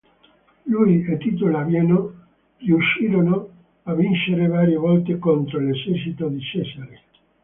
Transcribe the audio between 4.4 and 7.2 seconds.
varie volte contro l'esercito di Cesare.